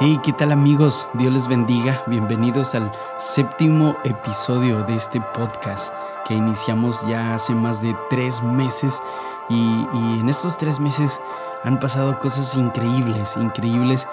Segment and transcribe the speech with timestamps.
[0.00, 1.08] Hey, ¿qué tal amigos?
[1.12, 2.02] Dios les bendiga.
[2.08, 5.94] Bienvenidos al séptimo episodio de este podcast
[6.26, 9.00] que iniciamos ya hace más de tres meses
[9.48, 9.86] y,
[10.18, 11.22] en estos tres meses
[11.62, 14.08] han pasado cosas increíbles, increíbles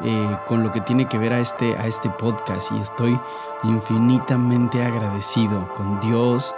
[0.00, 3.20] eh, con lo que tiene que ver a este, a este podcast y estoy
[3.62, 6.54] infinitamente agradecido con Dios,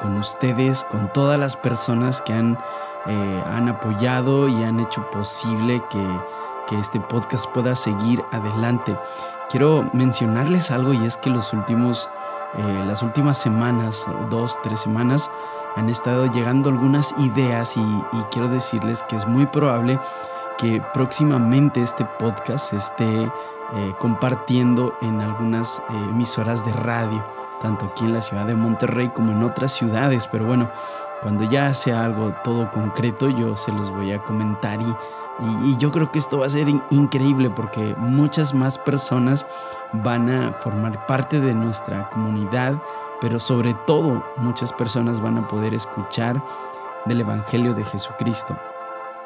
[0.00, 2.58] con ustedes, con todas las personas que han,
[3.04, 6.02] eh, han apoyado y han hecho posible que
[6.66, 8.96] que este podcast pueda seguir adelante.
[9.50, 12.08] Quiero mencionarles algo y es que los últimos,
[12.56, 15.30] eh, las últimas semanas, dos, tres semanas,
[15.76, 17.84] han estado llegando algunas ideas y,
[18.30, 19.98] quiero decirles que es muy probable
[20.58, 27.24] que próximamente este podcast se esté eh, compartiendo en algunas eh, emisoras de radio,
[27.60, 30.28] tanto aquí en la ciudad de Monterrey como en otras ciudades.
[30.28, 30.70] Pero bueno,
[31.22, 34.96] cuando ya sea algo todo concreto, yo se los voy a comentar y
[35.40, 39.46] y, yo creo que esto va a ser increíble porque muchas más personas
[39.92, 42.74] van a formar parte de nuestra comunidad,
[43.20, 46.42] pero sobre todo muchas personas van a poder escuchar
[47.06, 48.56] del Evangelio de Jesucristo.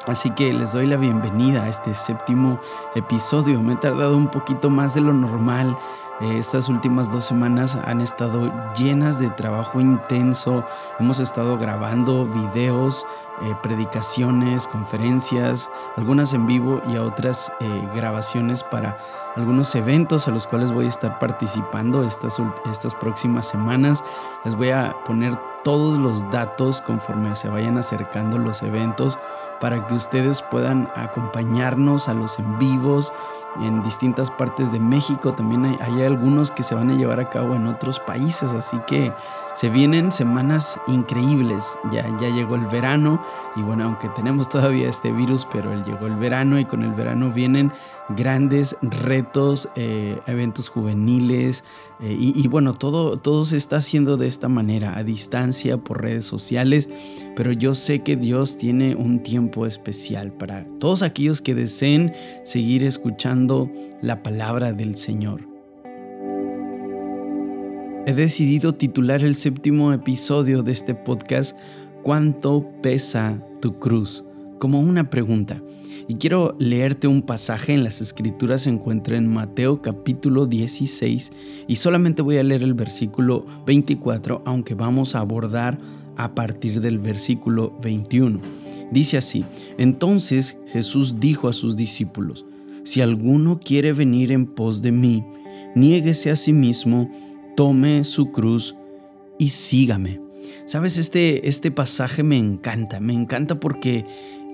[0.07, 2.59] Así que les doy la bienvenida a este séptimo
[2.95, 3.61] episodio.
[3.61, 5.77] Me he tardado un poquito más de lo normal.
[6.21, 10.65] Eh, estas últimas dos semanas han estado llenas de trabajo intenso.
[10.99, 13.05] Hemos estado grabando videos,
[13.41, 18.97] eh, predicaciones, conferencias, algunas en vivo y otras eh, grabaciones para
[19.37, 24.03] algunos eventos a los cuales voy a estar participando estas, estas próximas semanas.
[24.43, 29.17] Les voy a poner todos los datos conforme se vayan acercando los eventos
[29.59, 33.13] para que ustedes puedan acompañarnos a los en vivos
[33.61, 35.33] en distintas partes de México.
[35.33, 39.11] También hay, algunos que se van a llevar a cabo en otros países, así que
[39.53, 41.77] se vienen semanas increíbles.
[41.91, 43.21] Ya, ya llegó el verano
[43.55, 46.93] y bueno, aunque tenemos todavía este virus, pero él llegó el verano y con el
[46.93, 47.73] verano vienen
[48.15, 51.63] grandes retos, eh, eventos juveniles
[52.01, 56.01] eh, y, y, bueno, todo, todo se está haciendo de esta manera, a distancia, por
[56.01, 56.89] redes sociales,
[57.35, 62.83] pero yo sé que Dios tiene un tiempo especial para todos aquellos que deseen seguir
[62.83, 63.69] escuchando
[64.01, 65.47] la palabra del Señor.
[68.05, 71.55] He decidido titular el séptimo episodio de este podcast
[72.01, 74.23] ¿Cuánto pesa tu cruz?
[74.59, 75.63] Como una pregunta.
[76.07, 81.31] Y quiero leerte un pasaje en las escrituras, se encuentra en Mateo capítulo 16
[81.67, 85.77] y solamente voy a leer el versículo 24, aunque vamos a abordar
[86.17, 88.39] a partir del versículo 21.
[88.91, 89.45] Dice así,
[89.77, 92.43] entonces Jesús dijo a sus discípulos,
[92.83, 95.23] si alguno quiere venir en pos de mí,
[95.75, 97.11] niéguese a sí mismo,
[97.55, 98.75] tome su cruz
[99.37, 100.19] y sígame.
[100.65, 104.05] Sabes, este, este pasaje me encanta, me encanta porque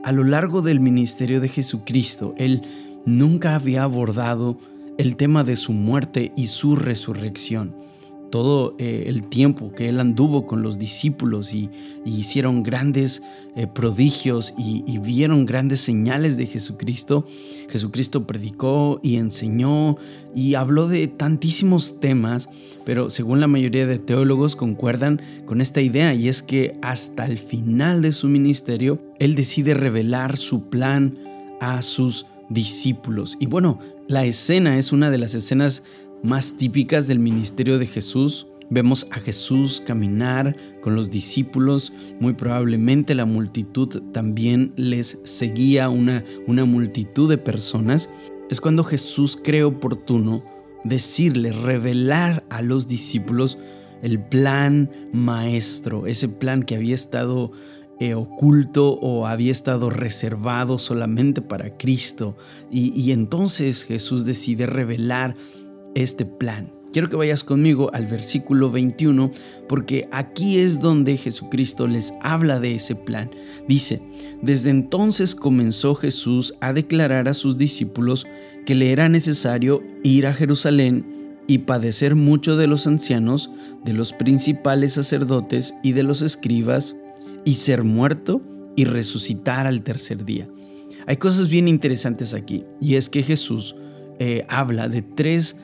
[0.05, 2.61] a lo largo del ministerio de Jesucristo, Él
[3.07, 4.55] nunca había abordado
[4.99, 7.73] el tema de su muerte y su resurrección
[8.35, 11.69] todo eh, el tiempo que él anduvo con los discípulos y,
[12.03, 13.21] hicieron grandes
[13.55, 17.25] eh, prodigios y, vieron grandes señales de Jesucristo,
[17.69, 19.95] Jesucristo predicó y enseñó
[20.35, 22.49] y habló de tantísimos temas,
[22.83, 27.37] pero según la mayoría de teólogos concuerdan con esta idea y es que hasta el
[27.37, 31.17] final de su ministerio, él decide revelar su plan
[31.61, 33.37] a sus discípulos.
[33.39, 35.83] Y bueno, la escena es una de las escenas
[36.25, 38.47] más típicas del ministerio de Jesús.
[38.69, 46.25] Vemos a Jesús caminar con los discípulos, muy probablemente la multitud también les seguía, una,
[46.47, 48.09] una multitud de personas.
[48.49, 50.43] Es cuando Jesús cree oportuno
[50.83, 53.59] decirle, revelar a los discípulos
[54.01, 57.51] el plan maestro, ese plan que había estado
[57.99, 62.35] eh, oculto o había estado reservado solamente para Cristo.
[62.71, 65.35] Y, y entonces Jesús decide revelar
[65.95, 66.71] este plan.
[66.95, 69.31] Quiero que vayas conmigo al versículo 21
[69.67, 73.29] porque aquí es donde Jesucristo les habla de ese plan.
[73.67, 74.01] Dice,
[74.41, 78.25] desde entonces comenzó Jesús a declarar a sus discípulos
[78.65, 81.05] que le era necesario ir a Jerusalén
[81.47, 83.51] y padecer mucho de los ancianos,
[83.83, 86.95] de los principales sacerdotes y de los escribas,
[87.43, 88.41] y ser muerto
[88.75, 90.49] y resucitar al tercer día.
[91.07, 93.75] Hay cosas bien interesantes aquí, y es que Jesús
[94.17, 95.55] eh, habla de tres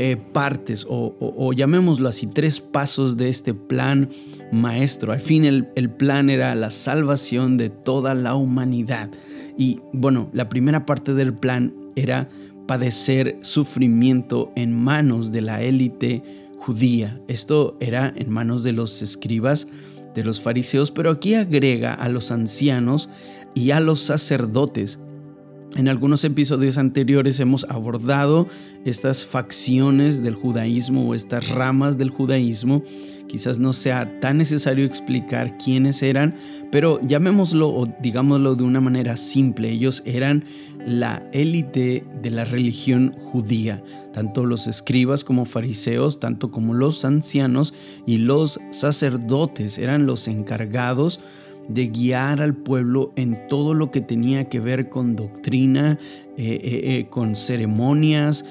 [0.00, 4.08] eh, partes o, llamémoslo así, tres pasos de este plan
[4.52, 5.12] maestro.
[5.12, 9.10] Al fin el, el plan era la salvación de toda la humanidad.
[9.56, 12.28] Y bueno, la primera parte del plan era
[12.68, 16.22] padecer sufrimiento en manos de la élite
[16.58, 17.20] judía.
[17.26, 19.66] Esto era en manos de los escribas,
[20.14, 23.08] de los fariseos, pero aquí agrega a los ancianos
[23.52, 25.00] y a los sacerdotes
[25.78, 28.48] En algunos episodios anteriores hemos abordado
[28.84, 32.82] estas facciones del judaísmo o estas ramas del judaísmo.
[33.28, 36.34] Quizás no sea tan necesario explicar quiénes eran,
[36.72, 39.70] pero llamémoslo o digámoslo de una manera simple.
[39.70, 40.42] Ellos eran
[40.84, 43.80] la élite de la religión judía,
[44.12, 47.72] tanto los escribas como fariseos, tanto como los ancianos
[48.04, 51.20] y los sacerdotes eran los encargados
[51.68, 55.98] de guiar al pueblo en todo lo que tenía que ver con doctrina,
[56.36, 58.44] eh, eh, eh, con ceremonias,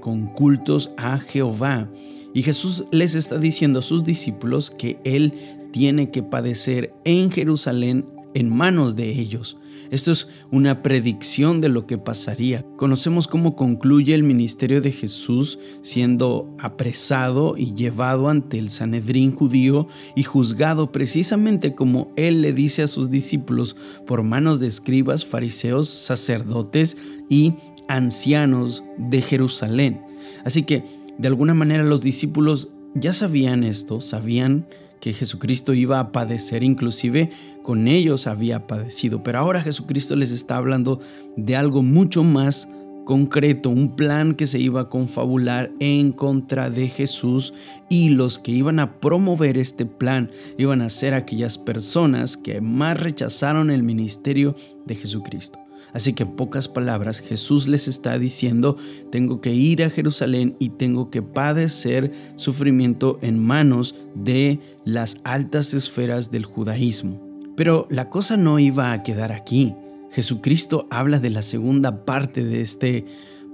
[0.00, 1.88] con cultos a Jehová.
[2.34, 5.34] Y Jesús les está diciendo a sus discípulos que Él
[5.70, 9.56] tiene que padecer en Jerusalén en manos de ellos.
[9.94, 12.66] Esto es una predicción de lo que pasaría.
[12.76, 19.86] Conocemos cómo concluye el ministerio de Jesús siendo apresado y llevado ante el Sanedrín judío
[20.16, 25.88] y juzgado precisamente como él le dice a sus discípulos por manos de escribas, fariseos,
[25.90, 26.96] sacerdotes
[27.28, 27.54] y
[27.86, 30.00] ancianos de Jerusalén.
[30.44, 30.82] Así que,
[31.18, 34.66] de alguna manera, los discípulos ya sabían esto, sabían
[35.00, 37.30] que Jesucristo iba a padecer, inclusive
[37.62, 39.22] con ellos había padecido.
[39.22, 41.00] Pero ahora Jesucristo les está hablando
[41.36, 42.68] de algo mucho más
[43.04, 47.52] concreto, un plan que se iba a confabular en contra de Jesús
[47.88, 52.98] y los que iban a promover este plan iban a ser aquellas personas que más
[52.98, 54.54] rechazaron el ministerio
[54.86, 55.63] de Jesucristo.
[55.94, 58.76] Así que en pocas palabras Jesús les está diciendo,
[59.10, 65.72] tengo que ir a Jerusalén y tengo que padecer sufrimiento en manos de las altas
[65.72, 67.22] esferas del judaísmo.
[67.56, 69.72] Pero la cosa no iba a quedar aquí.
[70.10, 73.04] Jesucristo habla de la segunda parte de este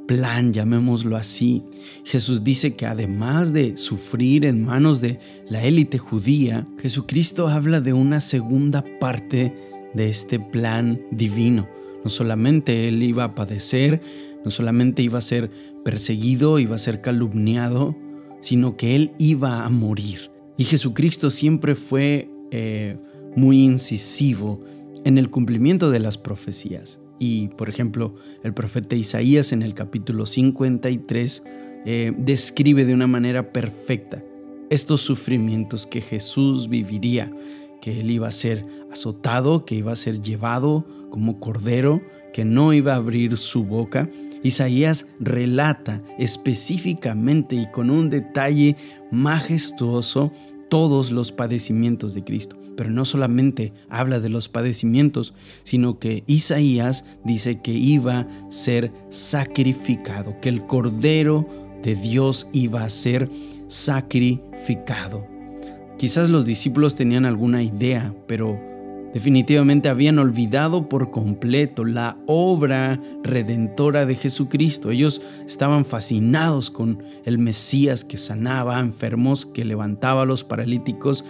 [0.07, 1.63] plan, llamémoslo así.
[2.05, 7.93] Jesús dice que además de sufrir en manos de la élite judía, Jesucristo habla de
[7.93, 9.55] una segunda parte
[9.95, 11.69] de este plan divino.
[12.05, 14.01] No solamente él iba a padecer,
[14.45, 15.51] no solamente iba a ser
[15.85, 17.97] perseguido, iba a ser calumniado,
[18.41, 20.31] sino que él iba a morir.
[20.57, 22.97] Y Jesucristo siempre fue eh,
[23.37, 24.61] muy incisivo
[25.05, 27.01] en el cumplimiento de las profecías.
[27.19, 31.43] Y, por ejemplo, el profeta Isaías en el capítulo 53
[31.85, 34.25] eh, describe de una manera perfecta
[34.71, 37.33] estos sufrimientos que Jesús viviría,
[37.81, 42.01] que él iba a ser azotado, que iba a ser llevado como cordero
[42.33, 44.09] que no iba a abrir su boca,
[44.43, 48.77] Isaías relata específicamente y con un detalle
[49.11, 50.33] majestuoso
[50.69, 52.57] todos los padecimientos de Cristo.
[52.77, 55.35] Pero no solamente habla de los padecimientos,
[55.65, 61.47] sino que Isaías dice que iba a ser sacrificado, que el Cordero
[61.83, 63.29] de Dios iba a ser
[63.69, 65.40] sacrificado.
[66.01, 68.59] Quizás los discípulos tenían alguna idea, pero
[69.13, 74.93] Definitivamente habían olvidado por completo la obra redentora de Jesucristo.
[74.93, 81.25] Ellos estaban fascinados con el Mesías que sanaba a enfermos, que levantaba a los paralíticos,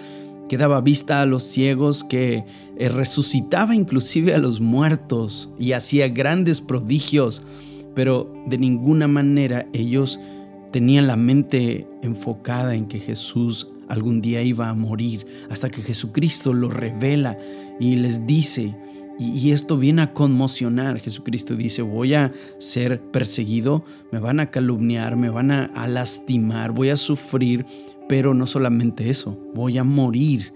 [0.46, 2.44] que daba vista a los ciegos, que
[2.76, 7.42] eh, resucitaba inclusive a los muertos y hacía grandes prodigios.
[7.94, 10.20] Pero de ninguna manera ellos
[10.70, 16.54] tenían la mente enfocada en que Jesús algún día iba a morir, hasta que Jesucristo
[16.54, 17.38] lo revela
[17.78, 18.76] y les dice,
[19.18, 25.16] y, esto viene a conmocionar, Jesucristo dice, voy a ser perseguido, me van a calumniar,
[25.16, 27.66] me van a, lastimar, voy a sufrir,
[28.08, 30.54] pero no solamente eso, voy a morir.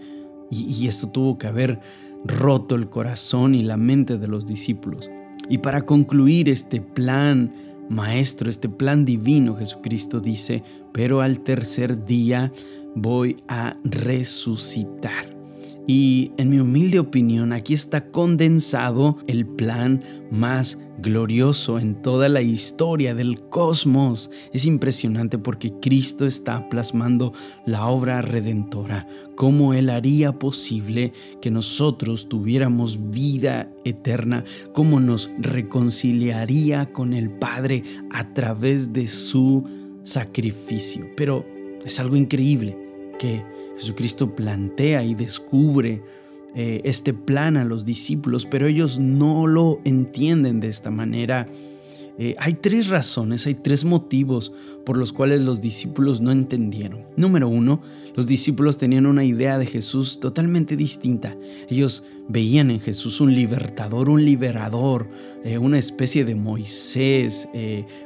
[0.51, 1.81] y esto tuvo que haber
[2.25, 5.11] roto el corazón y la mente de los discípulos.
[5.49, 7.53] Y para concluir este plan
[7.89, 12.53] maestro, este plan divino, Jesucristo dice, pero al tercer día
[12.95, 15.35] voy a resucitar.
[15.87, 22.41] Y en mi humilde opinión, aquí está condensado el plan más glorioso en toda la
[22.41, 24.31] historia del cosmos.
[24.55, 27.35] Es impresionante porque Cristo está plasmando
[27.67, 36.93] la obra redentora, cómo Él haría posible que nosotros tuviéramos vida eterna, cómo nos reconciliaría
[36.93, 39.65] con el Padre a través de su
[40.03, 41.11] sacrificio.
[41.15, 41.45] Pero
[41.85, 42.84] es algo increíble
[43.19, 43.45] que
[43.77, 46.03] Jesucristo plantea y descubre
[46.57, 51.49] eh, este plan a los discípulos, pero ellos no lo entienden de esta manera.
[52.17, 54.53] Eh, hay tres razones, hay tres motivos
[54.87, 57.01] por los cuales los discípulos no entendieron.
[57.17, 57.81] Número uno,
[58.15, 61.37] los discípulos tenían una idea de Jesús totalmente distinta.
[61.69, 65.09] Ellos veían en Jesús un libertador, un liberador,
[65.43, 67.49] eh, una especie de Moisés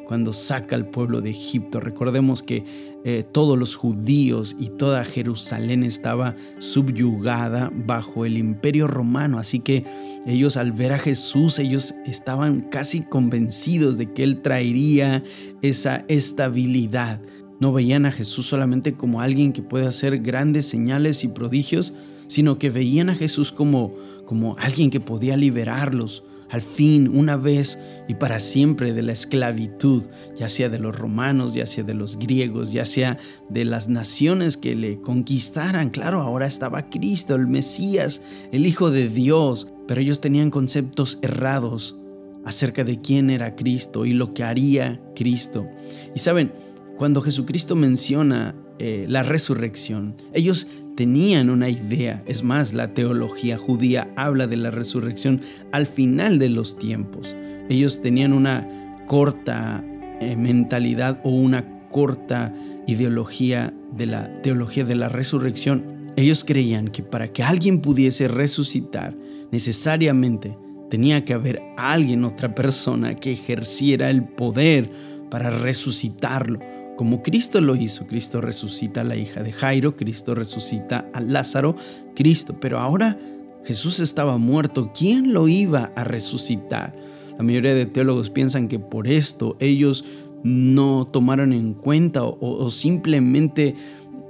[0.07, 1.81] cuando saca al pueblo de Egipto.
[1.81, 2.65] Recordemos que
[3.11, 9.39] eh, todos los judíos y toda Jerusalén estaba subyugada bajo el imperio romano.
[9.39, 9.87] Así que
[10.27, 15.25] ellos al ver a Jesús, ellos estaban casi convencidos de que Él traería
[15.63, 17.23] esa estabilidad.
[17.61, 21.95] No veían a Jesús solamente como alguien que puede hacer grandes señales y prodigios,
[22.27, 23.95] sino que veían a Jesús como,
[24.27, 27.79] como alguien que podía liberarlos, al fin, una vez
[28.09, 32.19] y para siempre de la esclavitud, ya sea de los romanos, ya sea de los
[32.19, 35.91] griegos, ya sea de las naciones que le conquistaran.
[35.91, 41.97] Claro, ahora estaba Cristo, el Mesías, el Hijo de Dios, pero ellos tenían conceptos errados
[42.45, 45.69] acerca de quién era Cristo y lo que haría Cristo.
[46.15, 46.53] Y saben,
[46.97, 50.67] cuando Jesucristo menciona eh, la resurrección, ellos
[50.99, 52.25] tenían una idea.
[52.27, 57.37] Es más, la teología judía habla de la resurrección al final de los tiempos.
[57.69, 59.85] Ellos tenían una corta
[60.21, 62.53] eh, mentalidad o una corta
[62.89, 65.85] ideología de la teología de la resurrección.
[66.17, 69.15] Ellos creían que para que alguien pudiese resucitar,
[69.53, 70.59] necesariamente
[70.91, 74.91] tenía que haber alguien, otra persona, que ejerciera el poder
[75.31, 76.59] para resucitarlo
[76.99, 78.09] como Cristo lo hizo.
[78.09, 81.77] Cristo resucita a la hija de Jairo, Cristo resucita a Lázaro,
[82.17, 82.57] Cristo.
[82.61, 83.17] Pero ahora
[83.65, 84.91] Jesús estaba muerto.
[84.93, 86.97] ¿Quién lo iba a resucitar?
[87.37, 90.05] La mayoría de teólogos piensan que por esto ellos
[90.43, 93.77] no tomaron en cuenta o, simplemente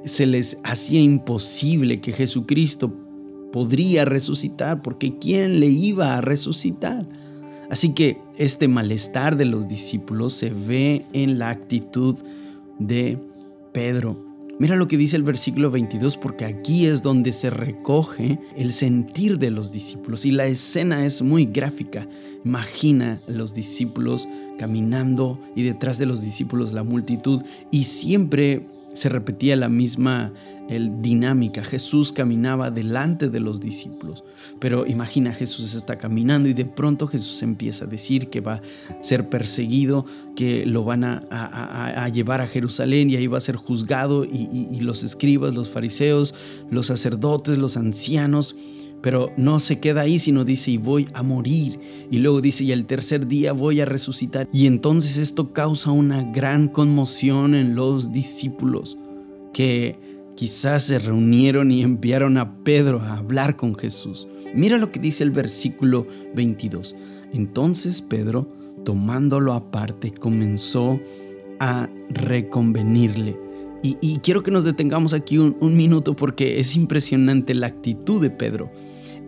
[0.05, 2.95] se les hacía imposible que Jesucristo
[3.51, 7.07] podría resucitar, porque ¿quién le iba a resucitar?
[7.71, 12.17] Así que este malestar de los discípulos se ve en la actitud
[12.79, 13.19] de
[13.73, 14.29] Pedro.
[14.59, 19.39] Mira lo que dice el versículo 22 porque aquí es donde se recoge el sentir
[19.39, 22.09] de los discípulos y la escena es muy gráfica.
[22.45, 29.09] Imagina a los discípulos caminando y detrás de los discípulos la multitud y siempre se
[29.09, 30.33] repetía la misma
[30.69, 31.65] el, dinámica.
[31.65, 34.25] Jesús caminaba delante de los discípulos.
[34.59, 38.63] Pero imagina, Jesús está caminando y de pronto Jesús empieza a decir que va a
[39.03, 40.05] ser perseguido,
[40.37, 44.81] que lo van a, llevar a Jerusalén y ahí va a ser juzgado y, y
[44.81, 46.35] los escribas, los fariseos,
[46.71, 48.57] los sacerdotes, los ancianos
[49.01, 51.79] pero no se queda ahí, sino dice, y voy a morir.
[52.11, 54.49] Y luego dice, y el tercer día voy a resucitar.
[54.53, 58.99] Y entonces esto causa una gran conmoción en los discípulos,
[59.53, 59.97] que
[60.35, 64.29] quizás se reunieron y enviaron a Pedro a hablar con Jesús.
[64.55, 66.97] Mira lo que dice el versículo 22.
[67.33, 68.49] Entonces Pedro,
[68.85, 71.01] tomándolo aparte, comenzó
[71.61, 73.37] a reconvenirle.
[73.81, 78.73] Y, quiero que nos detengamos aquí un minuto porque es impresionante la actitud de Pedro.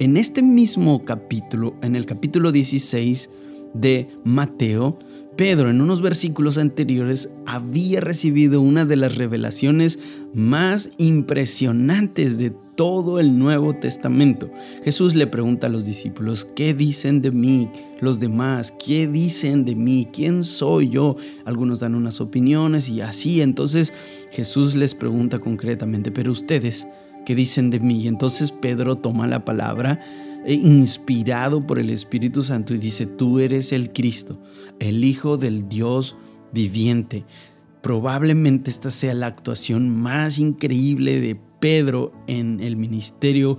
[0.00, 3.28] En este mismo capítulo, en el capítulo 16
[3.74, 4.98] de Mateo,
[5.36, 9.98] Pedro en unos versículos anteriores había recibido una de las revelaciones
[10.32, 14.50] más impresionantes de todo el Nuevo Testamento.
[14.82, 17.68] Jesús le pregunta a los discípulos, ¿qué dicen de mí
[18.00, 18.72] los demás?
[18.82, 20.08] ¿Qué dicen de mí?
[20.10, 21.16] ¿Quién soy yo?
[21.44, 23.42] Algunos dan unas opiniones y así.
[23.42, 23.92] Entonces
[24.30, 26.86] Jesús les pregunta concretamente, pero ustedes,
[27.24, 28.02] ¿qué dicen de mí?
[28.02, 30.00] Y entonces Pedro toma la palabra
[30.44, 34.38] eh, inspirado por el Espíritu Santo y dice, tú eres el Cristo,
[34.78, 36.16] el Hijo del Dios
[36.52, 37.24] viviente.
[37.82, 43.58] Probablemente esta sea la actuación más increíble de Pedro en el ministerio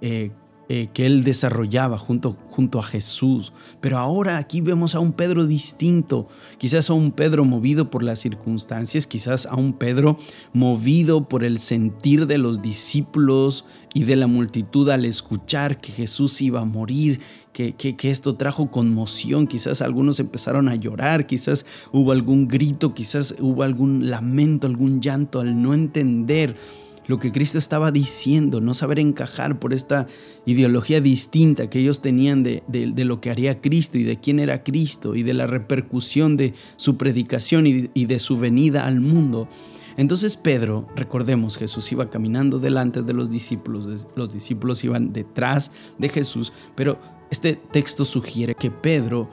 [0.00, 0.32] eh,
[0.68, 3.52] eh, que él desarrollaba junto, junto a Jesús.
[3.80, 8.20] Pero ahora aquí vemos a un Pedro distinto, quizás a un Pedro movido por las
[8.20, 10.18] circunstancias, quizás a un Pedro
[10.52, 16.40] movido por el sentir de los discípulos y de la multitud al escuchar que Jesús
[16.40, 17.20] iba a morir,
[17.52, 22.94] que, que, que, esto trajo conmoción, quizás algunos empezaron a llorar, quizás hubo algún grito,
[22.94, 26.56] quizás hubo algún lamento, algún llanto al no entender
[27.06, 30.06] lo que Cristo estaba diciendo, no saber encajar por esta
[30.46, 32.62] ideología distinta que ellos tenían de,
[33.04, 36.96] lo que haría Cristo y de quién era Cristo y de la repercusión de su
[36.96, 39.48] predicación y, y de su venida al mundo.
[39.96, 46.08] Entonces Pedro, recordemos, Jesús iba caminando delante de los discípulos, los discípulos iban detrás de
[46.08, 46.98] Jesús, pero
[47.30, 49.28] este texto sugiere que Pedro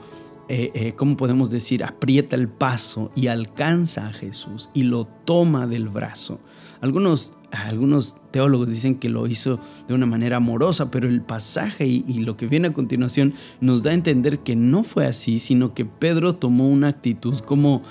[0.52, 1.84] eh, eh, ¿cómo podemos decir?
[1.84, 6.40] Aprieta el paso y alcanza a Jesús y lo toma del brazo.
[6.80, 12.20] Algunos, algunos teólogos dicen que lo hizo de una manera amorosa, pero el pasaje y,
[12.20, 15.84] lo que viene a continuación nos da a entender que no fue así, sino que
[15.84, 17.82] Pedro tomó una actitud como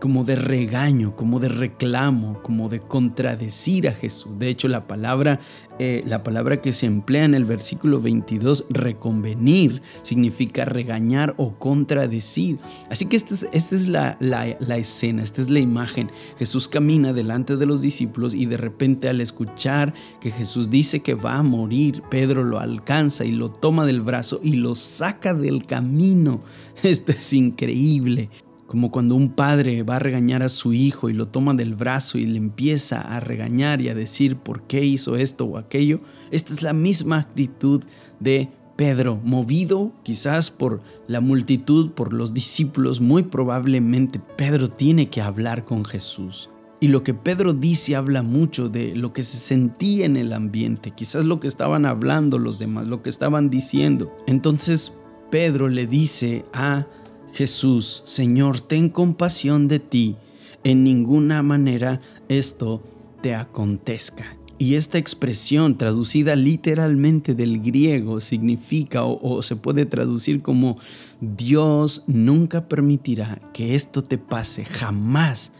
[0.00, 4.38] como de regaño, como de reclamo, como de contradecir a Jesús.
[4.38, 5.40] De hecho, la palabra,
[5.78, 12.58] eh, la palabra que se emplea en el versículo 22, reconvenir, significa regañar o contradecir.
[12.88, 16.10] Así que esta es, esta es la, la, la escena, esta es la imagen.
[16.38, 21.14] Jesús camina delante de los discípulos y de repente al escuchar que Jesús dice que
[21.14, 25.66] va a morir, Pedro lo alcanza y lo toma del brazo y lo saca del
[25.66, 26.40] camino.
[26.82, 28.30] Esto es increíble
[28.70, 32.18] como cuando un padre va a regañar a su hijo y lo toma del brazo
[32.18, 35.98] y le empieza a regañar y a decir por qué hizo esto o aquello.
[36.30, 37.82] Esta es la misma actitud
[38.20, 45.20] de Pedro, movido quizás por la multitud, por los discípulos, muy probablemente Pedro tiene que
[45.20, 46.48] hablar con Jesús.
[46.78, 50.92] Y lo que Pedro dice habla mucho de lo que se sentía en el ambiente,
[50.92, 54.16] quizás lo que estaban hablando los demás, lo que estaban diciendo.
[54.28, 54.92] Entonces
[55.28, 56.86] Pedro le dice a
[57.32, 60.16] Jesús, Señor, ten compasión de ti,
[60.64, 62.82] en ninguna manera esto
[63.22, 64.36] te acontezca.
[64.58, 70.76] Y esta expresión traducida literalmente del griego significa o, se puede traducir como
[71.22, 75.52] Dios nunca permitirá que esto te pase jamás,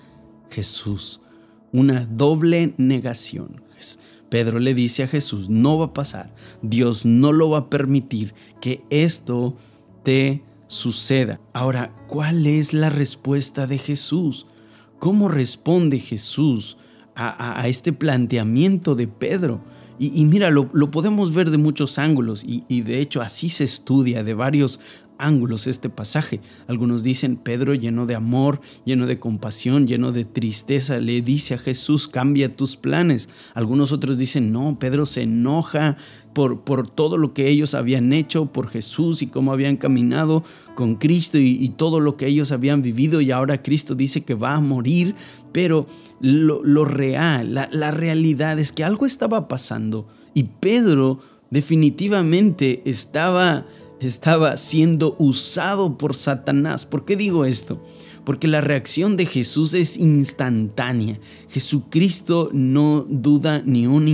[0.51, 1.23] Jesús.
[1.73, 3.63] Una doble negación.
[4.29, 8.33] Pedro le dice a Jesús, no va a pasar, Dios no lo va a permitir
[8.61, 9.57] que esto
[10.05, 11.41] te suceda.
[11.53, 14.47] Ahora, ¿cuál es la respuesta de Jesús?
[15.01, 16.77] ¿Cómo responde Jesús
[17.17, 19.65] a, este planteamiento de Pedro?
[19.99, 24.23] Y, mira, lo, podemos ver de muchos ángulos y, y, de hecho así se estudia
[24.23, 24.79] de varios
[25.21, 26.41] ángulos este pasaje.
[26.67, 31.59] Algunos dicen, Pedro lleno de amor, lleno de compasión, lleno de tristeza, le dice a
[31.59, 33.29] Jesús, cambia tus planes.
[33.55, 35.97] Algunos otros dicen, no, Pedro se enoja
[36.33, 40.45] por, por todo lo que ellos habían hecho por Jesús y cómo habían caminado
[40.75, 44.55] con Cristo y, todo lo que ellos habían vivido y ahora Cristo dice que va
[44.55, 45.15] a morir,
[45.53, 45.87] pero
[46.21, 51.21] lo, real, la, la realidad es que algo estaba pasando y Pedro
[51.51, 53.67] definitivamente estaba
[54.01, 56.87] estaba siendo usado por Satanás.
[56.87, 57.83] ¿Por qué digo esto?
[58.25, 61.21] Porque la reacción de Jesús es instantánea.
[61.49, 64.09] Jesucristo no duda ni un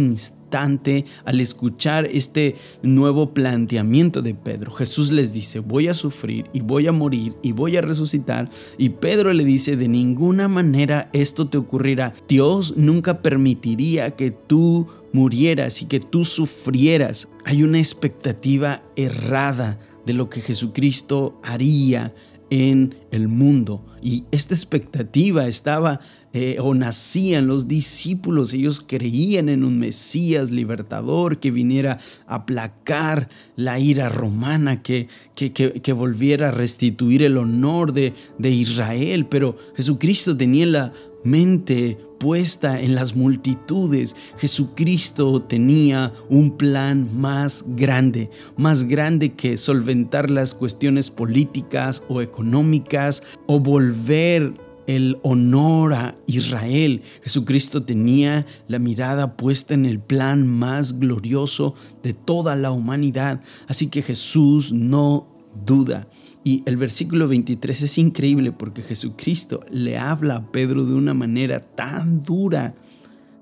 [1.25, 4.71] al escuchar este nuevo planteamiento de Pedro.
[4.71, 8.49] Jesús les dice, voy a sufrir y voy a morir y voy a resucitar.
[8.79, 12.15] Y Pedro le dice, de ninguna manera esto te ocurrirá.
[12.29, 17.29] Dios nunca permitiría que tú murieras y que tú sufrieras.
[17.45, 22.15] Hay una expectativa errada de lo que Jesucristo haría
[22.51, 23.85] en el mundo.
[24.03, 26.01] Y esta expectativa estaba
[26.39, 28.53] eh, o nacían los discípulos.
[28.53, 35.55] Ellos creían en un Mesías libertador que viniera a aplacar la ira romana, que, que,
[35.55, 39.25] que, volviera a restituir el honor de, de Israel.
[39.31, 40.93] Pero Jesucristo tenía la
[41.25, 50.31] mente puesta en las multitudes, Jesucristo tenía un plan más grande, más grande que solventar
[50.31, 57.03] las cuestiones políticas o económicas o volver el honor a Israel.
[57.23, 63.41] Jesucristo tenía la mirada puesta en el plan más glorioso de toda la humanidad.
[63.67, 65.29] Así que Jesús no
[65.65, 66.09] duda.
[66.45, 71.59] Y el versículo 23 es increíble porque Jesucristo le habla a Pedro de una manera
[71.59, 72.75] tan dura.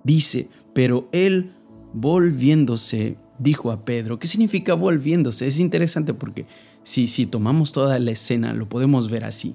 [0.05, 1.53] Dice, pero él
[1.93, 5.47] volviéndose, dijo a Pedro, ¿qué significa volviéndose?
[5.47, 6.47] Es interesante porque
[6.83, 9.55] si, si tomamos toda la escena lo podemos ver así.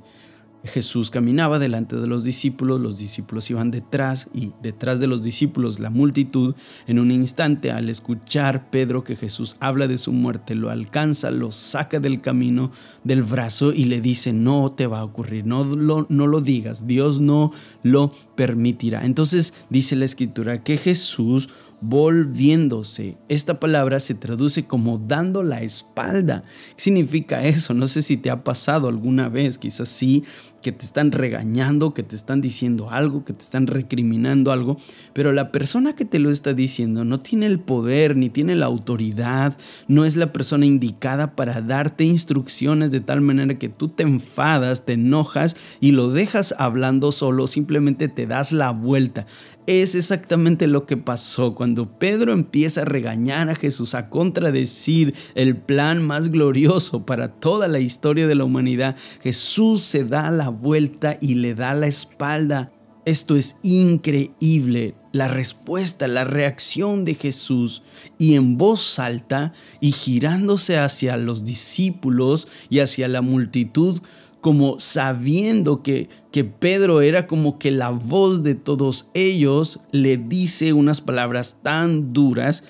[0.63, 5.79] Jesús caminaba delante de los discípulos, los discípulos iban detrás y detrás de los discípulos
[5.79, 6.55] la multitud.
[6.85, 11.51] En un instante, al escuchar Pedro que Jesús habla de su muerte, lo alcanza, lo
[11.51, 12.71] saca del camino
[13.03, 16.85] del brazo y le dice, no te va a ocurrir, no lo, no lo digas,
[16.85, 17.51] Dios no
[17.83, 19.05] lo permitirá.
[19.05, 21.49] Entonces dice la escritura que Jesús
[21.81, 23.17] volviéndose.
[23.29, 26.43] Esta palabra se traduce como dando la espalda.
[26.75, 27.73] ¿Qué significa eso?
[27.73, 30.23] No sé si te ha pasado alguna vez, quizás sí,
[30.61, 34.77] que te están regañando, que te están diciendo algo, que te están recriminando algo,
[35.13, 38.65] pero la persona que te lo está diciendo no tiene el poder ni tiene la
[38.65, 44.03] autoridad, no es la persona indicada para darte instrucciones de tal manera que tú te
[44.03, 49.25] enfadas, te enojas y lo dejas hablando solo, simplemente te das la vuelta.
[49.67, 55.57] Es exactamente lo que pasó cuando Pedro empieza a regañar a Jesús, a contradecir el
[55.57, 58.95] plan más glorioso para toda la historia de la humanidad.
[59.21, 62.71] Jesús se da la vuelta y le da la espalda.
[63.05, 67.81] Esto es increíble, la respuesta, la reacción de Jesús
[68.17, 74.01] y en voz alta y girándose hacia los discípulos y hacia la multitud
[74.41, 80.73] como sabiendo que, que Pedro era como que la voz de todos ellos, le dice
[80.73, 82.63] unas palabras tan duras.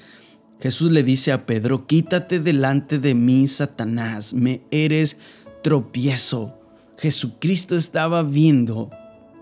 [0.59, 5.17] Jesús le dice a Pedro, quítate delante de mí, Satanás, me eres
[5.63, 6.58] tropiezo.
[6.99, 8.89] Jesucristo estaba viendo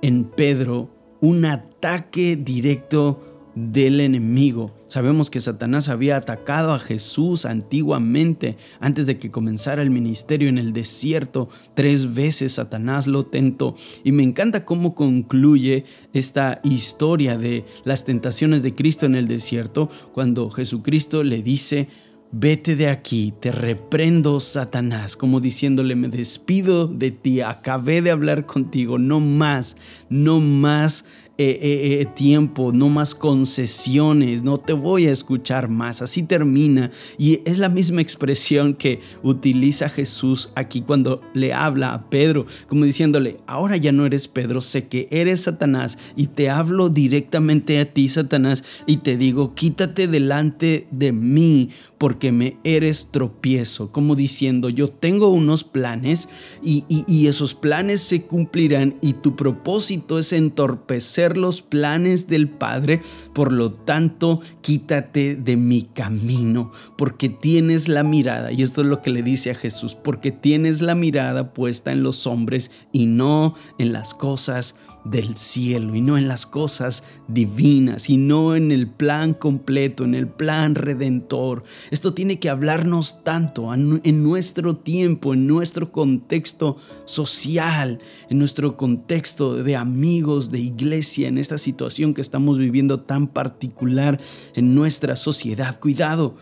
[0.04, 0.92] en Pedro
[1.22, 3.24] un ataque directo
[3.56, 4.76] del enemigo.
[4.86, 10.60] Sabemos que Satanás había atacado a Jesús antiguamente, antes de que comenzara el ministerio en
[10.60, 11.50] el desierto.
[11.74, 13.76] Tres veces Satanás lo tentó.
[14.04, 19.90] Y me encanta cómo concluye esta historia de las tentaciones de Cristo en el desierto,
[20.14, 21.90] cuando Jesucristo le dice,
[22.32, 28.46] Vete de aquí, te reprendo, Satanás, como diciéndole, me despido de ti, acabé de hablar
[28.46, 29.78] contigo, no más,
[30.10, 31.06] no más
[31.40, 36.02] eh, eh, eh, tiempo, no más concesiones, no te voy a escuchar más.
[36.02, 36.90] Así termina.
[37.20, 42.86] Y es la misma expresión que utiliza Jesús aquí cuando le habla a Pedro, como
[42.86, 47.94] diciéndole, ahora ya no eres Pedro, sé que eres Satanás y te hablo directamente a
[47.94, 51.70] ti, Satanás, y te digo, quítate delante de mí
[52.00, 56.30] porque me eres tropiezo, como diciendo, yo tengo unos planes
[56.64, 63.02] y, y esos planes se cumplirán y tu propósito es entorpecer los planes del Padre,
[63.34, 69.02] por lo tanto, quítate de mi camino, porque tienes la mirada, y esto es lo
[69.02, 73.56] que le dice a Jesús, porque tienes la mirada puesta en los hombres y no
[73.80, 74.76] en las cosas
[75.10, 80.16] del cielo y no en las cosas divinas y no en el plan completo, en
[80.16, 81.64] el plan redentor.
[81.92, 89.64] Esto tiene que hablarnos tanto en nuestro tiempo, en nuestro contexto social, en nuestro contexto
[89.64, 94.20] de amigos, de iglesia, en esta situación que estamos viviendo tan particular
[94.56, 95.80] en nuestra sociedad.
[95.80, 96.36] Cuidado,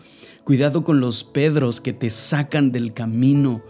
[0.44, 3.62] cuidado con los Pedros que te sacan del camino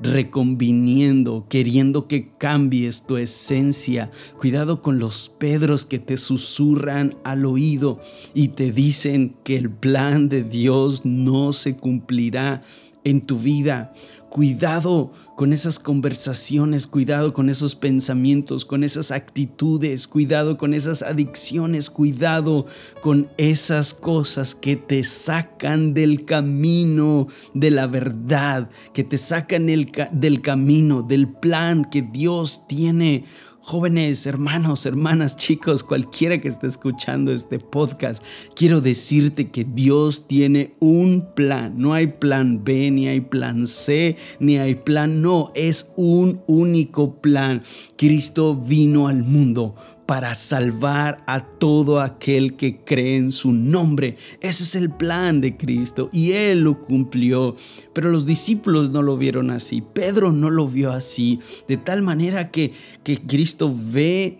[0.00, 4.10] reconviniendo, queriendo que cambies tu esencia.
[4.38, 8.00] Cuidado con los Pedros que te susurran al oído
[8.34, 12.62] y te dicen que el plan de Dios no se cumplirá
[13.04, 13.92] en tu vida.
[14.30, 21.90] Cuidado con esas conversaciones, cuidado con esos pensamientos, con esas actitudes, cuidado con esas adicciones,
[21.90, 22.66] cuidado
[23.00, 30.42] con esas cosas que te sacan del camino de la verdad, que te sacan del
[30.42, 33.24] camino, del plan que Dios tiene
[33.68, 38.24] Jóvenes, hermanos, hermanas, chicos, cualquiera que esté escuchando este podcast,
[38.56, 41.74] quiero decirte que Dios tiene un plan.
[41.76, 45.52] No hay plan B, ni hay plan C, ni hay plan no.
[45.54, 47.62] Es un único plan.
[47.98, 49.74] Cristo vino al mundo
[50.08, 54.16] para salvar a todo aquel que cree en su nombre.
[54.40, 57.56] Ese es el plan de Cristo y Él lo cumplió.
[57.92, 59.82] Pero los discípulos no lo vieron así.
[59.82, 61.40] Pedro no lo vio así.
[61.68, 62.72] De tal manera que,
[63.04, 64.38] que Cristo ve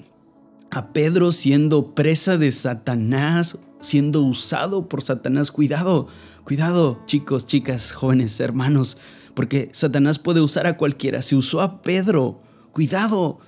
[0.71, 5.53] a Pedro siendo presa de Satanás, siendo usado por Satanás.
[5.53, 6.09] Cuidado,
[6.45, 8.97] cuidado chicos, chicas, jóvenes, hermanos,
[9.35, 11.21] porque Satanás puede usar a cualquiera.
[11.21, 12.41] Se usó a Pedro.
[12.73, 13.41] Cuidado,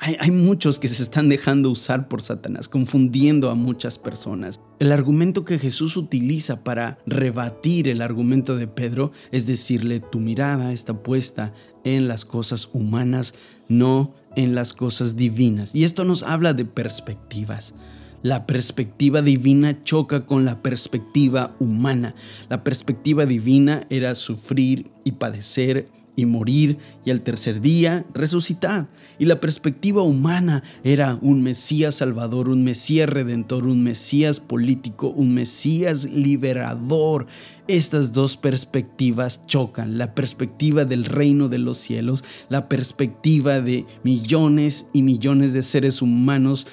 [0.00, 4.60] hay, muchos que se están dejando usar por Satanás, confundiendo a muchas personas.
[4.78, 10.72] El argumento que Jesús utiliza para rebatir el argumento de Pedro es decirle, tu mirada
[10.72, 11.52] está puesta
[11.84, 13.34] en las cosas humanas,
[13.68, 15.74] no en las cosas divinas.
[15.74, 17.74] Y esto nos habla de perspectivas.
[18.22, 22.14] La perspectiva divina choca con la perspectiva humana.
[22.48, 28.88] La perspectiva divina era sufrir y padecer y morir y al tercer día resucitar.
[29.20, 35.32] Y la perspectiva humana era un Mesías salvador, un Mesías redentor, un Mesías político, un
[35.32, 37.28] Mesías liberador.
[37.68, 44.86] Estas dos perspectivas chocan, la perspectiva del reino de los cielos, la perspectiva de millones
[44.92, 46.66] y millones de seres humanos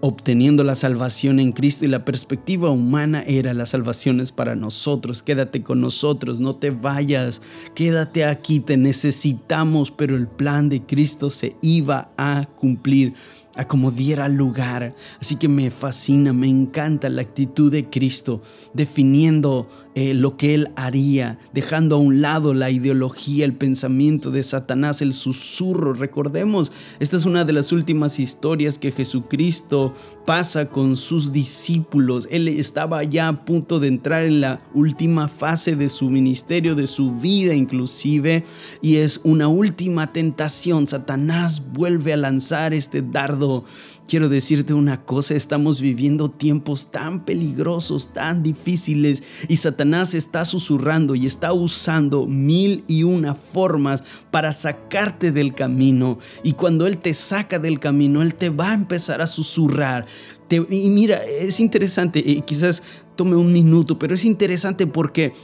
[0.00, 5.22] obteniendo la salvación en Cristo y la perspectiva humana era la salvación es para nosotros.
[5.22, 7.42] Quédate con nosotros, no te vayas,
[7.74, 13.14] quédate aquí, te necesitamos, pero el plan de Cristo se iba a cumplir
[13.56, 14.94] a como diera lugar.
[15.20, 18.40] Así que me fascina, me encanta la actitud de Cristo,
[18.72, 19.68] definiendo
[20.00, 25.02] eh, lo que Él haría, dejando a un lado la ideología, el pensamiento de Satanás,
[25.02, 25.92] el susurro.
[25.92, 32.28] Recordemos, esta es una de las últimas historias que Jesucristo pasa con sus discípulos.
[32.30, 36.86] Él estaba ya a punto de entrar en la última fase de su ministerio, de
[36.86, 38.44] su vida inclusive,
[38.80, 40.86] y es una última tentación.
[40.86, 43.64] Satanás vuelve a lanzar este dardo.
[44.08, 51.14] Quiero decirte una cosa, estamos viviendo tiempos tan peligrosos, tan difíciles y Satanás está susurrando
[51.14, 56.18] y está usando mil y una formas para sacarte del camino.
[56.42, 60.06] Y cuando Él te saca del camino, Él te va a empezar a susurrar.
[60.48, 62.82] y mira, es interesante, y quizás
[63.14, 65.34] tome un minuto, pero es interesante porque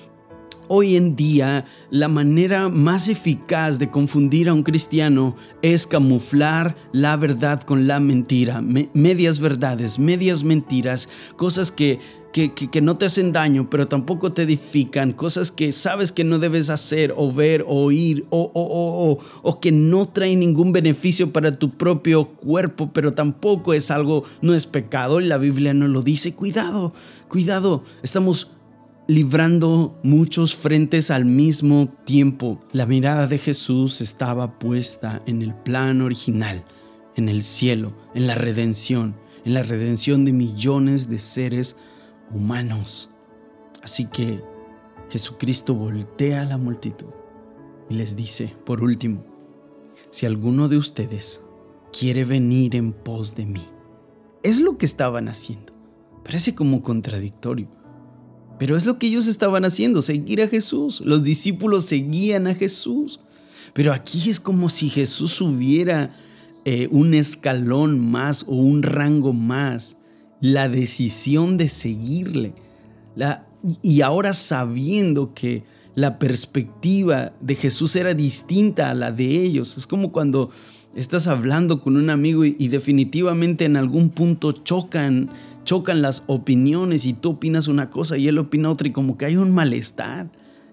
[0.67, 7.17] Hoy en día, la manera más eficaz de confundir a un cristiano es camuflar la
[7.17, 12.01] verdad con la mentira, medias verdades, medias mentiras, cosas que,
[12.33, 16.71] que, no te hacen daño, pero tampoco te edifican, cosas que sabes que no debes
[16.71, 21.77] hacer o ver o oír o, o, o que no traen ningún beneficio para tu
[21.77, 26.35] propio cuerpo, pero tampoco es algo, no es pecado, la Biblia no lo dice.
[26.35, 26.95] Cuidado,
[27.29, 28.49] cuidado, estamos
[29.07, 32.61] librando muchos frentes al mismo tiempo.
[32.73, 36.65] La mirada de Jesús estaba puesta en el plan original,
[37.17, 41.77] en el cielo, en la redención, en la redención de millones de seres
[42.33, 43.11] humanos.
[43.83, 44.43] Así que
[45.11, 47.13] Jesucristo voltea a la multitud
[47.91, 49.25] y les dice, por último,
[50.09, 51.43] si alguno de ustedes
[51.93, 53.63] quiere venir en pos de mí,
[54.43, 55.75] es lo que estaban haciendo.
[56.25, 57.69] Parece como contradictorio.
[58.59, 61.01] Pero es lo que ellos estaban haciendo, seguir a Jesús.
[61.05, 63.21] Los discípulos seguían a Jesús.
[63.73, 66.15] Pero aquí es como si Jesús subiera
[66.65, 69.97] eh, un escalón más o un rango más.
[70.41, 72.55] La decisión de seguirle.
[73.83, 75.65] Y ahora sabiendo que
[75.95, 79.77] la perspectiva de Jesús era distinta a la de ellos.
[79.79, 80.51] Es como cuando
[80.95, 85.31] estás hablando con un amigo y definitivamente en algún punto chocan
[85.65, 89.27] chocan las opiniones y tú opinas una cosa y él opina otra y como que
[89.27, 90.31] hay un malestar.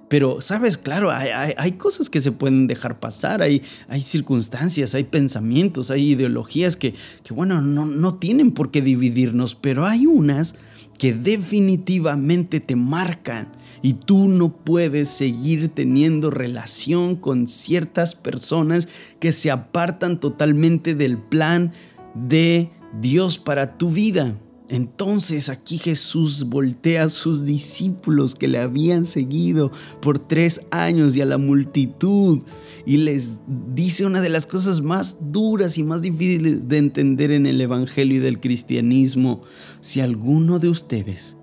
[0.09, 5.89] Pero, sabes, claro, hay, cosas que se pueden dejar pasar, hay, hay circunstancias, hay pensamientos,
[5.89, 10.55] hay ideologías que, que bueno, no, no tienen por qué dividirnos, pero hay unas
[10.99, 19.31] que definitivamente te marcan y tú no puedes seguir teniendo relación con ciertas personas que
[19.31, 21.71] se apartan totalmente del plan
[22.13, 24.35] de Dios para tu vida.
[24.71, 29.69] Entonces aquí Jesús voltea a sus discípulos que le habían seguido
[30.01, 32.39] por tres años y a la multitud
[32.85, 33.39] y les
[33.75, 38.15] dice una de las cosas más duras y más difíciles de entender en el Evangelio
[38.15, 39.41] y del cristianismo.
[39.81, 41.35] Si alguno de ustedes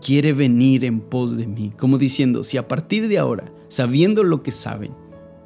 [0.00, 4.44] quiere venir en pos de mí, como diciendo, si a partir de ahora, sabiendo lo
[4.44, 4.92] que saben,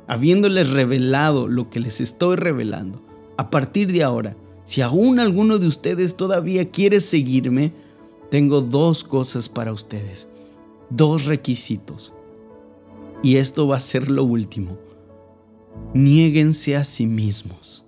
[0.06, 3.02] habiéndoles revelado lo que les estoy revelando,
[3.38, 7.72] a partir de ahora, si aún alguno de ustedes todavía quiere seguirme,
[8.30, 10.28] tengo dos cosas para ustedes,
[10.90, 12.12] dos requisitos.
[13.22, 14.78] Y esto va a ser lo último.
[15.94, 17.84] Niéguense a sí mismos.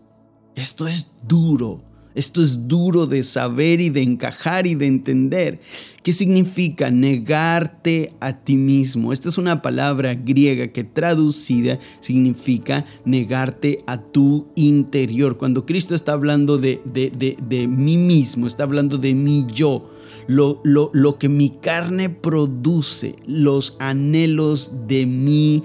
[0.55, 1.83] Esto es duro.
[2.15, 5.61] Esto es duro de saber y de encajar y de entender.
[6.03, 9.13] ¿Qué significa negarte a ti mismo?
[9.13, 15.39] Esta es una palabra griega que traducida significa negarte a tu interior.
[15.39, 19.91] Cuando Cristo está hablando de, de, mí mismo, está hablando de mi yo.
[20.27, 25.63] Lo, lo, lo que mi carne produce, los anhelos de mi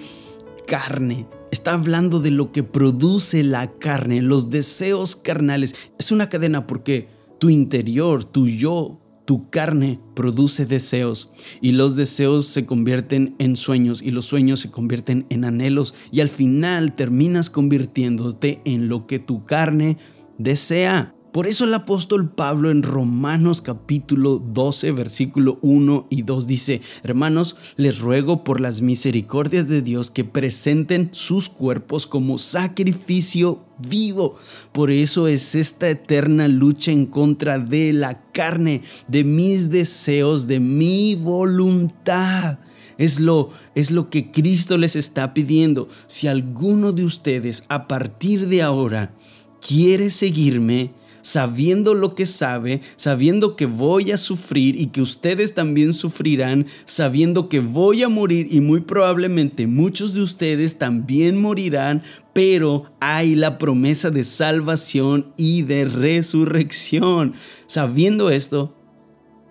[0.66, 5.76] carne, Está hablando de lo que produce la carne, los deseos carnales.
[5.98, 7.08] Es una cadena porque
[7.40, 11.32] tu interior, tu yo, tu carne produce deseos
[11.62, 16.22] y los deseos se convierten en sueños y los sueños se convierten en anhelos y
[16.22, 19.98] al final terminas convirtiéndote en lo que tu carne
[20.40, 21.16] desea.
[21.32, 27.56] Por eso el apóstol Pablo en Romanos capítulo 12 versículo 1 y 2 dice, hermanos,
[27.78, 34.38] les ruego por las misericordias de Dios que presenten sus cuerpos como sacrificio vivo.
[34.72, 40.60] Por eso es esta eterna lucha en contra de la carne, de mis deseos, de
[40.60, 42.58] mi voluntad.
[42.98, 45.90] Es lo, es lo que Cristo les está pidiendo.
[46.08, 49.14] Si alguno de ustedes a partir de ahora
[49.62, 50.98] quiere seguirme,
[51.30, 57.50] sabiendo lo que sabe, sabiendo que voy a sufrir y que ustedes también sufrirán, sabiendo
[57.50, 62.02] que voy a morir y muy probablemente muchos de ustedes también morirán,
[62.34, 67.36] pero hay la promesa de salvación y de resurrección.
[67.68, 68.76] Sabiendo esto,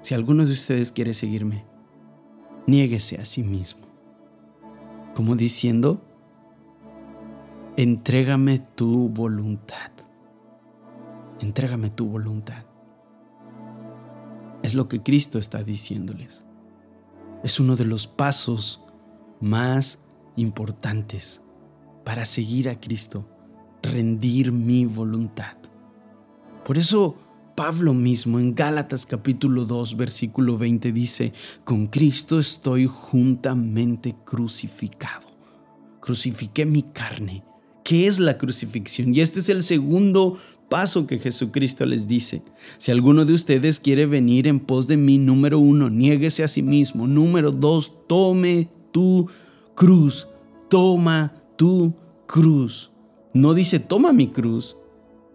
[0.03, 1.65] si alguno de ustedes quiere seguirme,
[2.67, 3.83] niéguese a sí mismo.
[5.15, 6.03] Como diciendo,
[7.77, 9.98] entrégame tu voluntad
[11.41, 12.65] entrégame tu voluntad.
[14.63, 16.45] Es lo que Cristo está diciéndoles.
[17.45, 18.83] Es uno de los pasos
[19.41, 19.99] más
[20.37, 21.41] importantes
[22.05, 23.29] para seguir a Cristo,
[23.83, 25.57] rendir mi voluntad.
[26.65, 27.17] Por eso
[27.59, 31.33] Pablo mismo en Gálatas capítulo 2 versículo 20 dice,
[31.65, 35.27] con Cristo estoy juntamente crucificado.
[36.01, 37.45] Crucifiqué mi carne.
[37.83, 39.15] ¿Qué es la crucifixión?
[39.15, 42.43] Y este es el segundo paso que Jesucristo les dice.
[42.79, 46.63] Si alguno de ustedes quiere venir en pos de mí, número uno, niéguese a sí
[46.63, 47.07] mismo.
[47.07, 49.29] Número dos, tome tu
[49.75, 50.29] cruz.
[50.69, 51.95] Toma tu
[52.27, 52.91] cruz.
[53.33, 54.77] No dice toma mi cruz,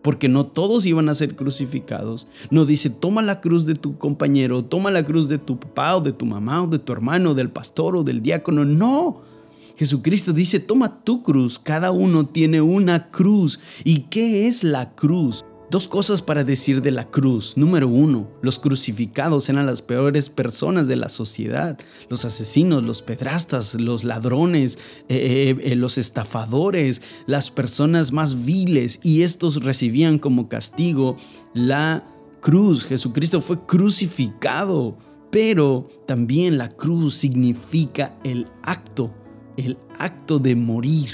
[0.02, 2.28] porque no todos iban a ser crucificados.
[2.52, 6.02] No dice, toma la cruz de tu compañero, toma la cruz de tu papá o
[6.02, 8.65] de tu mamá o de tu hermano, del pastor o del diácono.
[8.65, 9.33] No.
[9.76, 11.60] Jesucristo dice, toma tu cruz.
[11.60, 13.60] Cada uno tiene una cruz.
[13.84, 15.46] ¿Y qué es la cruz?
[15.74, 17.54] Dos cosas para decir de la cruz.
[17.56, 21.80] Número uno, los crucificados eran las peores personas de la sociedad.
[22.10, 24.78] Los asesinos, los pedrastas, los ladrones,
[25.10, 29.00] eh, eh, eh, los estafadores, las personas más viles.
[29.02, 31.18] Y estos recibían como castigo
[31.56, 32.04] la
[32.40, 32.86] cruz.
[32.86, 34.96] Jesucristo fue crucificado.
[35.32, 39.12] Pero también la cruz significa el acto,
[39.58, 41.10] el acto de morir.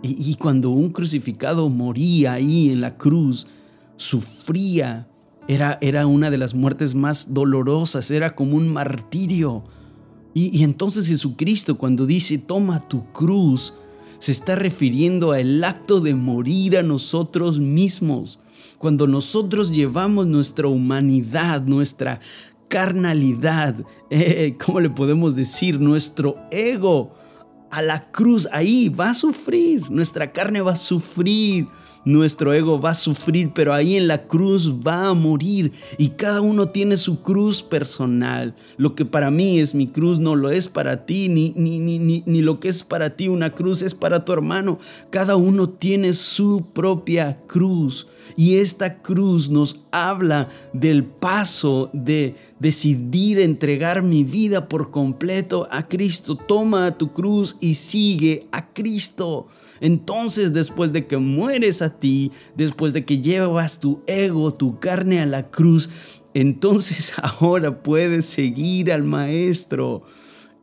[0.00, 3.48] Y, cuando un crucificado moría ahí en la cruz,
[3.96, 5.08] sufría.
[5.48, 9.64] Era, era una de las muertes más dolorosas, era como un martirio.
[10.34, 13.74] Y, entonces Jesucristo cuando dice, toma tu cruz,
[14.20, 18.38] se está refiriendo al acto de morir a nosotros mismos.
[18.78, 22.20] Cuando nosotros llevamos nuestra humanidad, nuestra
[22.68, 23.74] carnalidad,
[24.10, 25.80] eh, ¿cómo le podemos decir?
[25.80, 27.17] Nuestro ego
[27.70, 31.68] a la cruz, ahí va a sufrir, nuestra carne va a sufrir.
[32.04, 35.72] Nuestro ego va a sufrir, pero ahí en la cruz va a morir.
[35.98, 38.54] Y cada uno tiene su cruz personal.
[38.78, 42.22] Lo que para mí es mi cruz no lo es para ti, ni, ni, ni,
[42.24, 44.78] ni, lo que es para ti una cruz es para tu hermano.
[45.10, 48.06] Cada uno tiene su propia cruz
[48.38, 55.88] y esta cruz nos habla del paso de decidir entregar mi vida por completo a
[55.88, 56.36] Cristo.
[56.36, 59.48] Toma tu cruz y sigue a Cristo.
[59.80, 65.20] Entonces después de que mueres a ti, después de que llevas tu ego, tu carne
[65.20, 65.90] a la cruz,
[66.32, 70.04] entonces ahora puedes seguir al Maestro.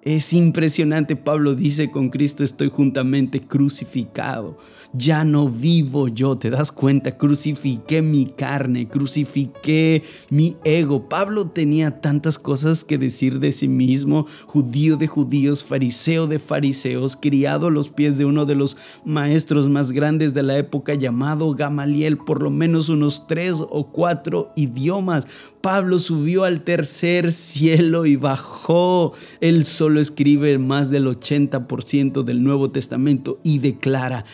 [0.02, 4.58] Es impresionante, Pablo dice, con Cristo estoy juntamente crucificado
[4.98, 11.10] ya no vivo yo, te das cuenta, crucifiqué mi carne, crucifiqué mi ego.
[11.10, 17.16] Pablo tenía tantas cosas que decir de sí mismo, judío de judíos, fariseo de fariseos,
[17.16, 21.54] criado a los pies de uno de los maestros más grandes de la época llamado
[21.54, 25.28] Gamaliel, por lo menos unos tres o cuatro idiomas.
[25.62, 29.14] Pablo subió al tercer cielo y bajó.
[29.42, 34.26] Él solo escribe más del 80% del Nuevo Testamento y declara,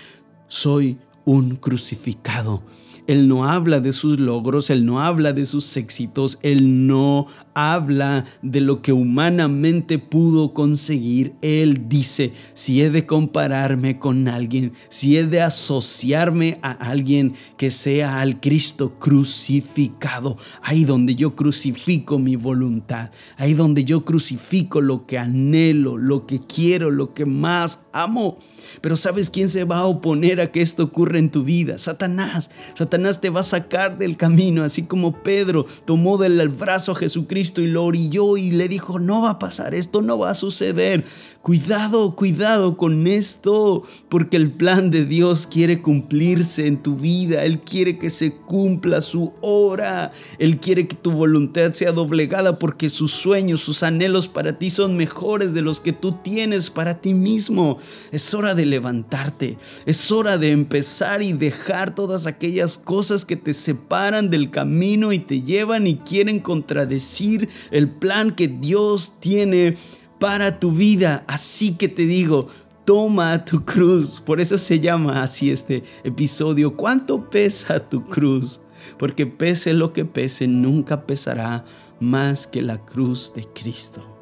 [0.52, 2.62] soy un crucificado.
[3.08, 8.26] Él no habla de sus logros, Él no habla de sus éxitos, Él no habla
[8.42, 11.34] de lo que humanamente pudo conseguir.
[11.42, 17.72] Él dice, si he de compararme con alguien, si he de asociarme a alguien que
[17.72, 25.06] sea al Cristo crucificado, ahí donde yo crucifico mi voluntad, ahí donde yo crucifico lo
[25.06, 28.38] que anhelo, lo que quiero, lo que más amo.
[28.80, 31.77] Pero ¿sabes quién se va a oponer a que esto ocurra en tu vida?
[31.77, 32.49] Satanás.
[32.75, 37.62] Satanás te va a sacar del camino, así como Pedro tomó del brazo a Jesucristo
[37.62, 41.04] y lo orilló y le dijo, no va a pasar, esto no va a suceder.
[41.41, 47.43] Cuidado, cuidado con esto, porque el plan de Dios quiere cumplirse en tu vida.
[47.45, 50.12] Él quiere que se cumpla su hora.
[50.38, 54.95] Él quiere que tu voluntad sea doblegada porque sus sueños, sus anhelos para ti son
[54.95, 57.80] mejores de los que tú tienes para ti mismo.
[58.12, 59.58] Es hora de levantarte.
[59.86, 65.20] Es hora de empezar y dejar todas aquellas cosas que te separan del camino y
[65.20, 69.78] te llevan y quieren contradecir el plan que Dios tiene
[70.20, 71.24] para tu vida.
[71.28, 72.48] Así que te digo,
[72.86, 74.22] toma tu cruz.
[74.22, 76.76] Por eso se llama así este episodio.
[76.76, 78.62] ¿Cuánto pesa tu cruz?
[78.98, 81.65] Porque pese lo que pese, nunca pesará
[82.00, 84.21] más que la cruz de Cristo.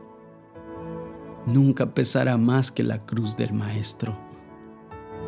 [1.54, 4.18] Nunca pesará más que la cruz del Maestro.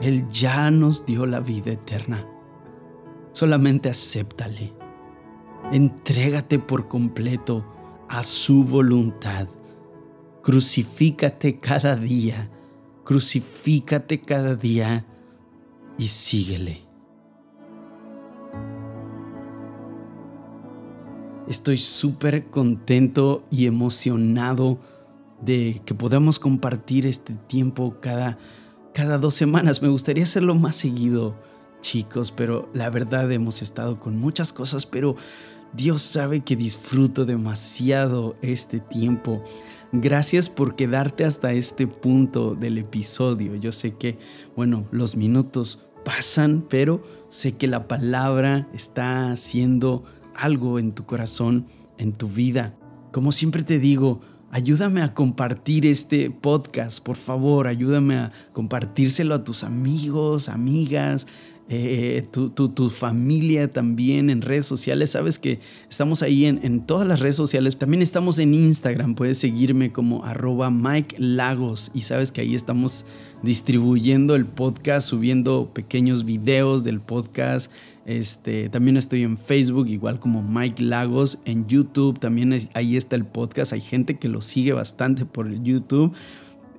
[0.01, 2.27] Él ya nos dio la vida eterna.
[3.31, 4.73] Solamente acéptale.
[5.71, 7.65] Entrégate por completo
[8.09, 9.47] a su voluntad.
[10.43, 12.49] Crucifícate cada día,
[13.03, 15.05] crucifícate cada día
[15.97, 16.81] y síguele.
[21.47, 24.79] Estoy súper contento y emocionado
[25.41, 28.37] de que podamos compartir este tiempo cada,
[28.93, 29.81] cada dos semanas.
[29.81, 31.35] Me gustaría hacerlo más seguido
[31.81, 35.15] chicos, pero la verdad hemos estado con muchas cosas, pero
[35.73, 39.43] Dios sabe que disfruto demasiado este tiempo.
[39.91, 43.55] Gracias por quedarte hasta este punto del episodio.
[43.55, 44.19] Yo sé que,
[44.55, 50.03] bueno, los minutos pasan, pero sé que la palabra está haciendo
[50.35, 51.67] algo en tu corazón,
[51.97, 52.75] en tu vida.
[53.11, 54.21] Como siempre te digo,
[54.51, 61.25] ayúdame a compartir este podcast, por favor, ayúdame a compartírselo a tus amigos, amigas,
[61.73, 65.11] eh, tu, familia también en redes sociales.
[65.11, 67.77] Sabes que estamos ahí en, todas las redes sociales.
[67.77, 69.15] También estamos en Instagram.
[69.15, 71.89] Puedes seguirme como arroba Mike Lagos.
[71.93, 73.05] Y sabes que ahí estamos
[73.43, 77.71] distribuyendo el podcast, subiendo pequeños videos del podcast.
[78.05, 81.39] Este, también estoy en Facebook, igual como Mike Lagos.
[81.45, 83.73] En YouTube también ahí está el podcast.
[83.73, 86.13] Hay gente que lo sigue bastante por YouTube.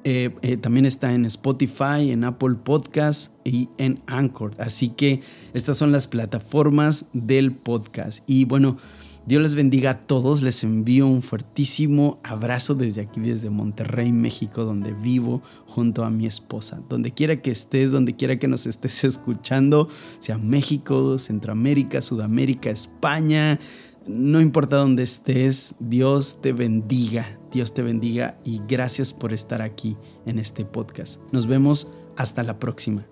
[0.05, 4.53] Eh, eh, también está en Spotify, en Apple Podcast y en Anchor.
[4.59, 5.21] Así que
[5.55, 8.25] estas son las plataformas del podcast.
[8.27, 8.79] Y bueno,
[9.27, 10.43] Dios les bendiga a todos.
[10.43, 16.27] Les envío un fuertísimo abrazo desde aquí, desde Monterrey, México, donde vivo junto a mi
[16.27, 16.83] esposa.
[16.89, 19.89] Donde quiera que estés, donde quiera que nos estés escuchando,
[20.21, 23.59] sea México, Centroamérica, Sudamérica, España,
[24.07, 29.97] no importa dónde estés, Dios te bendiga, Dios te bendiga y gracias por estar aquí
[30.27, 31.21] en este podcast.
[31.31, 33.07] Nos vemos hasta la próxima.